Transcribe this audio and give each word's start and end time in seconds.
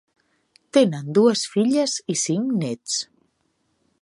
Tenen 0.77 1.11
dues 1.19 1.45
filles 1.53 1.95
i 2.15 2.19
cinc 2.25 2.57
nets. 2.65 3.01